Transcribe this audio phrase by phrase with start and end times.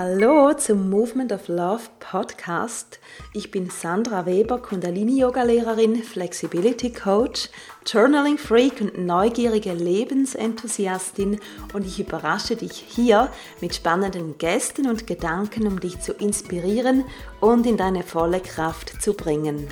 [0.00, 3.00] Hallo zum Movement of Love Podcast.
[3.34, 7.48] Ich bin Sandra Weber, Kundalini-Yoga-Lehrerin, Flexibility Coach,
[7.84, 11.40] Journaling Freak und neugierige Lebensenthusiastin
[11.74, 13.28] und ich überrasche dich hier
[13.60, 17.04] mit spannenden Gästen und Gedanken, um dich zu inspirieren
[17.40, 19.66] und in deine volle Kraft zu bringen.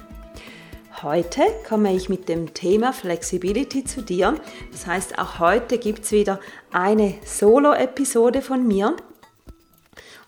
[1.03, 4.35] Heute komme ich mit dem Thema Flexibility zu dir.
[4.73, 6.41] Das heißt, auch heute gibt es wieder
[6.73, 8.97] eine Solo-Episode von mir.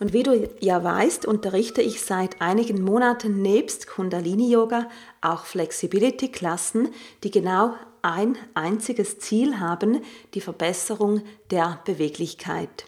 [0.01, 4.89] Und wie du ja weißt, unterrichte ich seit einigen Monaten nebst Kundalini Yoga
[5.21, 6.89] auch Flexibility-Klassen,
[7.25, 10.03] die genau ein einziges Ziel haben,
[10.35, 12.87] die Verbesserung der Beweglichkeit.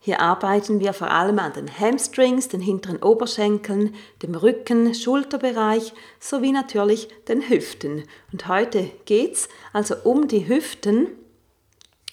[0.00, 6.52] Hier arbeiten wir vor allem an den Hamstrings, den hinteren Oberschenkeln, dem Rücken, Schulterbereich sowie
[6.52, 8.04] natürlich den Hüften.
[8.32, 11.08] Und heute geht es also um die Hüften.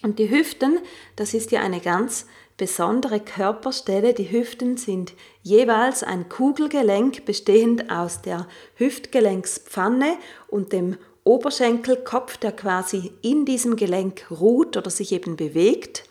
[0.01, 0.79] Und die Hüften,
[1.15, 2.25] das ist ja eine ganz
[2.57, 4.13] besondere Körperstelle.
[4.13, 13.11] Die Hüften sind jeweils ein Kugelgelenk bestehend aus der Hüftgelenkspfanne und dem Oberschenkelkopf, der quasi
[13.21, 16.03] in diesem Gelenk ruht oder sich eben bewegt.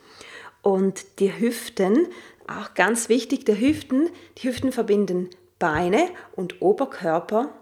[0.60, 2.08] Und die Hüften,
[2.46, 7.54] auch ganz wichtig, die Hüften, die Hüften verbinden Beine und Oberkörper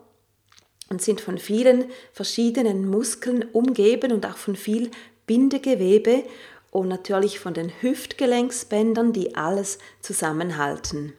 [0.88, 4.90] und sind von vielen verschiedenen Muskeln umgeben und auch von viel
[5.26, 6.24] Bindegewebe
[6.72, 11.12] und natürlich von den Hüftgelenksbändern, die alles zusammenhalten.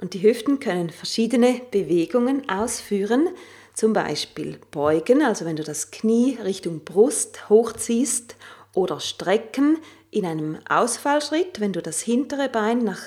[0.00, 3.28] Und die Hüften können verschiedene Bewegungen ausführen,
[3.74, 8.36] zum Beispiel beugen, also wenn du das Knie Richtung Brust hochziehst,
[8.74, 9.78] oder strecken
[10.10, 13.00] in einem Ausfallschritt, wenn du das hintere Bein nach,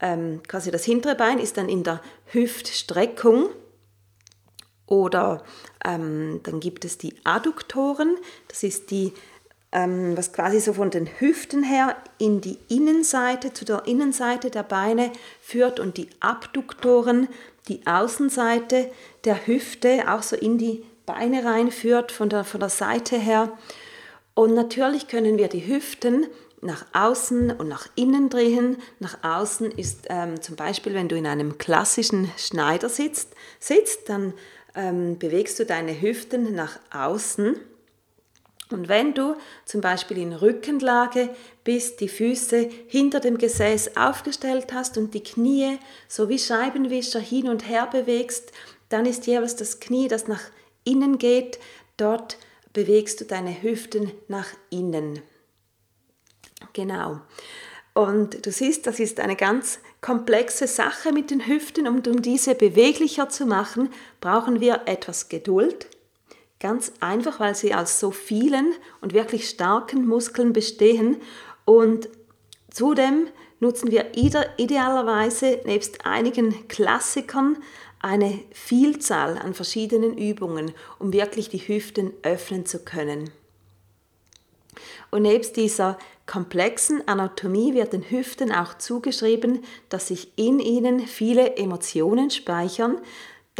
[0.00, 3.50] ähm, quasi das hintere Bein ist dann in der Hüftstreckung.
[4.86, 5.44] Oder
[5.84, 8.16] ähm, dann gibt es die Adduktoren,
[8.48, 9.12] das ist die
[9.72, 14.64] ähm, was quasi so von den Hüften her in die Innenseite, zu der Innenseite der
[14.64, 17.28] Beine führt und die Abduktoren,
[17.68, 18.90] die Außenseite
[19.24, 23.52] der Hüfte auch so in die Beine reinführt, von der, von der Seite her.
[24.34, 26.26] Und natürlich können wir die Hüften
[26.62, 28.76] nach außen und nach innen drehen.
[28.98, 34.34] Nach außen ist ähm, zum Beispiel, wenn du in einem klassischen Schneider sitzt, sitzt dann
[34.74, 37.56] ähm, bewegst du deine Hüften nach außen
[38.70, 41.30] und wenn du zum Beispiel in Rückenlage
[41.64, 47.48] bist, die Füße hinter dem Gesäß aufgestellt hast und die Knie so wie Scheibenwischer hin
[47.48, 48.52] und her bewegst,
[48.88, 50.42] dann ist jeweils das Knie, das nach
[50.84, 51.58] innen geht,
[51.96, 52.38] dort
[52.72, 55.20] bewegst du deine Hüften nach innen.
[56.72, 57.20] Genau.
[57.92, 61.88] Und du siehst, das ist eine ganz komplexe Sache mit den Hüften.
[61.88, 65.88] Und um diese beweglicher zu machen, brauchen wir etwas Geduld,
[66.60, 71.16] Ganz einfach, weil sie aus so vielen und wirklich starken Muskeln bestehen
[71.64, 72.10] und
[72.70, 73.28] zudem
[73.60, 77.56] nutzen wir idealerweise nebst einigen Klassikern
[77.98, 83.30] eine Vielzahl an verschiedenen Übungen, um wirklich die Hüften öffnen zu können.
[85.10, 91.56] Und nebst dieser komplexen Anatomie wird den Hüften auch zugeschrieben, dass sich in ihnen viele
[91.56, 92.98] Emotionen speichern,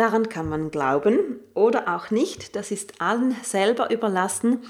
[0.00, 4.62] Daran kann man glauben oder auch nicht, das ist allen selber überlassen.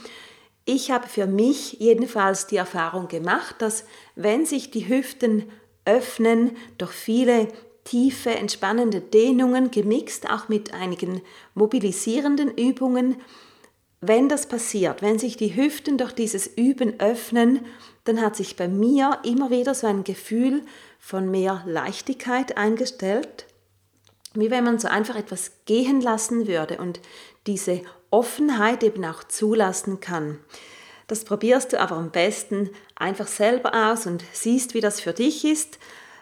[0.64, 3.84] Ich habe für mich jedenfalls die Erfahrung gemacht, dass
[4.16, 5.48] wenn sich die Hüften
[5.84, 7.46] öffnen durch viele
[7.84, 11.22] tiefe, entspannende Dehnungen, gemixt auch mit einigen
[11.54, 13.14] mobilisierenden Übungen,
[14.00, 17.60] wenn das passiert, wenn sich die Hüften durch dieses Üben öffnen,
[18.02, 20.62] dann hat sich bei mir immer wieder so ein Gefühl
[20.99, 23.46] von mehr Leichtigkeit eingestellt
[24.35, 27.00] wie wenn man so einfach etwas gehen lassen würde und
[27.47, 30.38] diese Offenheit eben auch zulassen kann.
[31.06, 35.44] Das probierst du aber am besten einfach selber aus und siehst, wie das für dich
[35.44, 35.79] ist.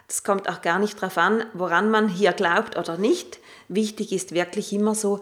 [0.07, 3.39] Das kommt auch gar nicht darauf an, woran man hier glaubt oder nicht.
[3.67, 5.21] Wichtig ist wirklich immer so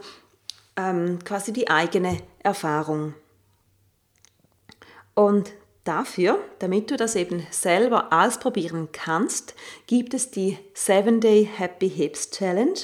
[0.77, 3.13] ähm, quasi die eigene Erfahrung.
[5.13, 5.51] Und
[5.87, 9.55] Dafür, damit du das eben selber ausprobieren kannst,
[9.85, 12.77] gibt es die 7-Day Happy Hips Challenge.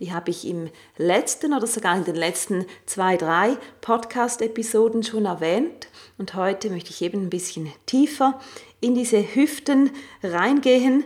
[0.00, 0.68] Die habe ich im
[0.98, 5.88] letzten oder sogar in den letzten zwei, drei Podcast-Episoden schon erwähnt.
[6.18, 8.38] Und heute möchte ich eben ein bisschen tiefer
[8.82, 9.90] in diese Hüften
[10.22, 11.04] reingehen.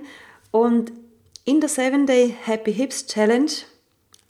[0.51, 0.91] Und
[1.45, 3.53] in der 7-Day Happy Hips Challenge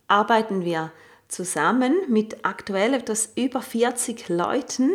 [0.07, 0.93] arbeiten wir
[1.29, 4.93] zusammen mit aktuell etwas über 40 Leuten,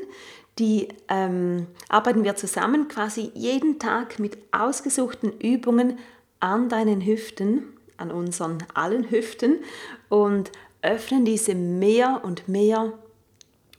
[0.59, 5.97] die ähm, arbeiten wir zusammen quasi jeden Tag mit ausgesuchten Übungen
[6.39, 9.59] an deinen Hüften, an unseren allen Hüften
[10.09, 10.51] und
[10.81, 12.93] öffnen diese mehr und mehr.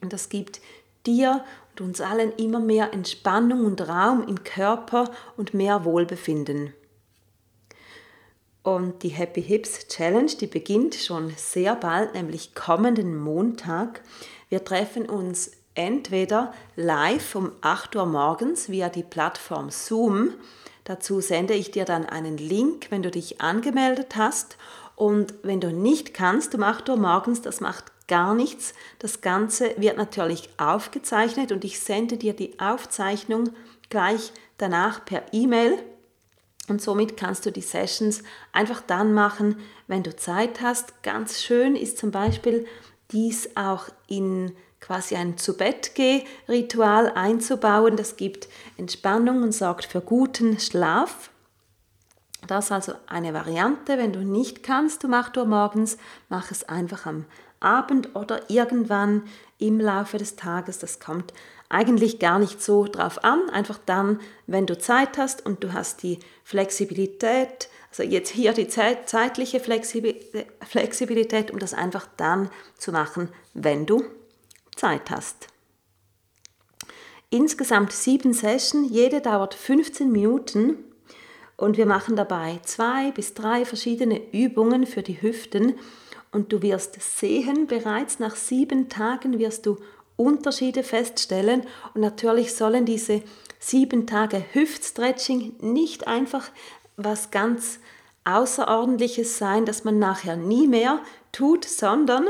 [0.01, 0.61] Und das gibt
[1.07, 6.73] dir und uns allen immer mehr Entspannung und Raum im Körper und mehr Wohlbefinden.
[8.63, 14.03] Und die Happy Hips Challenge, die beginnt schon sehr bald, nämlich kommenden Montag.
[14.49, 20.35] Wir treffen uns entweder live um 8 Uhr morgens via die Plattform Zoom.
[20.85, 24.57] Dazu sende ich dir dann einen Link, wenn du dich angemeldet hast.
[24.97, 28.75] Und wenn du nicht kannst um 8 Uhr morgens, das macht gar nichts.
[28.99, 33.51] Das Ganze wird natürlich aufgezeichnet und ich sende dir die Aufzeichnung
[33.89, 35.79] gleich danach per E-Mail.
[36.69, 38.23] Und somit kannst du die Sessions
[38.53, 39.57] einfach dann machen,
[39.89, 41.03] wenn du Zeit hast.
[41.03, 42.67] Ganz schön ist zum Beispiel
[43.11, 47.97] dies auch in quasi ein Zu-Bett-Geh-Ritual einzubauen.
[47.97, 51.31] Das gibt Entspannung und sorgt für guten Schlaf.
[52.47, 53.97] Das ist also eine Variante.
[53.97, 55.97] Wenn du nicht kannst um 8 Uhr morgens,
[56.29, 57.25] mach es einfach am
[57.61, 59.23] Abend oder irgendwann
[59.59, 60.81] im Laufe des Tages.
[60.81, 61.33] Das kommt
[61.69, 63.49] eigentlich gar nicht so drauf an.
[63.51, 64.19] Einfach dann,
[64.49, 71.53] wenn du Zeit hast und du hast die Flexibilität, also jetzt hier die zeitliche Flexibilität,
[71.53, 74.03] um das einfach dann zu machen, wenn du
[74.77, 75.49] Zeit hast.
[77.31, 80.85] Insgesamt sieben Sessions, jede dauert 15 Minuten.
[81.57, 85.79] Und wir machen dabei zwei bis drei verschiedene Übungen für die Hüften.
[86.31, 89.79] Und du wirst sehen, bereits nach sieben Tagen wirst du
[90.17, 91.63] Unterschiede feststellen.
[91.95, 93.23] Und natürlich sollen diese
[93.59, 96.51] sieben Tage Hüftstretching nicht einfach
[96.97, 97.79] was ganz
[98.25, 101.01] Außerordentliches sein, das man nachher nie mehr
[101.33, 102.29] tut, sondern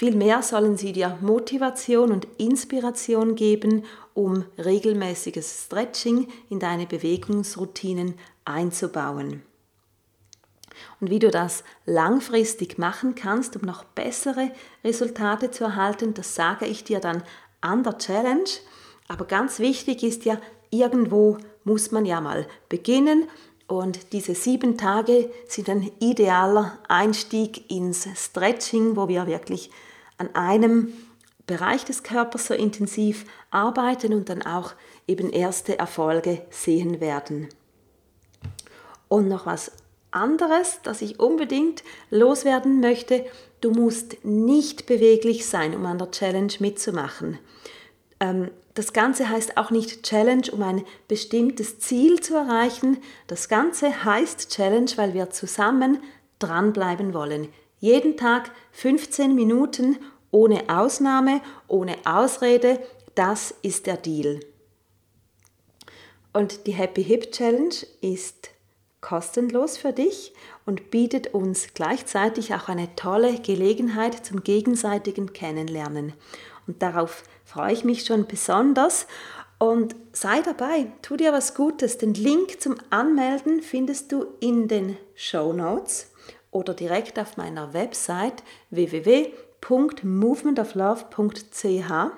[0.00, 8.14] Vielmehr sollen sie dir Motivation und Inspiration geben, um regelmäßiges Stretching in deine Bewegungsroutinen
[8.46, 9.42] einzubauen.
[11.00, 14.50] Und wie du das langfristig machen kannst, um noch bessere
[14.82, 17.22] Resultate zu erhalten, das sage ich dir dann
[17.60, 18.48] an der Challenge.
[19.06, 23.28] Aber ganz wichtig ist ja, irgendwo muss man ja mal beginnen.
[23.66, 29.70] Und diese sieben Tage sind ein idealer Einstieg ins Stretching, wo wir wirklich
[30.20, 30.92] an einem
[31.46, 34.74] Bereich des Körpers so intensiv arbeiten und dann auch
[35.08, 37.48] eben erste Erfolge sehen werden.
[39.08, 39.72] Und noch was
[40.12, 43.24] anderes, das ich unbedingt loswerden möchte,
[43.60, 47.38] du musst nicht beweglich sein, um an der Challenge mitzumachen.
[48.20, 52.98] Ähm, das Ganze heißt auch nicht Challenge, um ein bestimmtes Ziel zu erreichen.
[53.26, 55.98] Das Ganze heißt Challenge, weil wir zusammen
[56.38, 57.48] dranbleiben wollen.
[57.80, 59.98] Jeden Tag 15 Minuten
[60.30, 62.80] ohne Ausnahme, ohne Ausrede.
[63.14, 64.40] Das ist der Deal.
[66.32, 68.50] Und die Happy Hip Challenge ist
[69.00, 70.32] kostenlos für dich
[70.66, 76.12] und bietet uns gleichzeitig auch eine tolle Gelegenheit zum gegenseitigen Kennenlernen.
[76.66, 79.06] Und darauf freue ich mich schon besonders.
[79.58, 81.98] Und sei dabei, tu dir was Gutes.
[81.98, 86.12] Den Link zum Anmelden findest du in den Show Notes
[86.50, 88.42] oder direkt auf meiner Website
[89.70, 92.12] www.movementoflove.ch.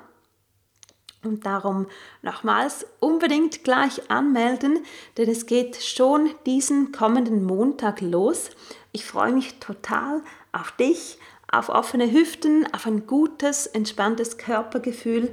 [1.24, 1.86] Und darum
[2.22, 4.80] nochmals unbedingt gleich anmelden,
[5.16, 8.50] denn es geht schon diesen kommenden Montag los.
[8.90, 11.18] Ich freue mich total auf dich,
[11.48, 15.32] auf offene Hüften, auf ein gutes, entspanntes Körpergefühl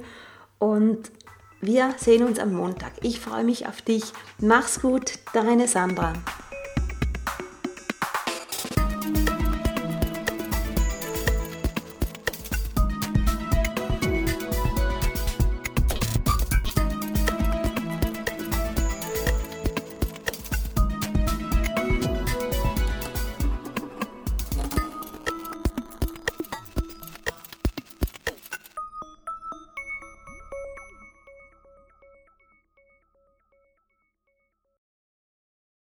[0.60, 1.10] und
[1.60, 2.92] wir sehen uns am Montag.
[3.02, 4.04] Ich freue mich auf dich.
[4.38, 6.12] Mach's gut, deine Sandra.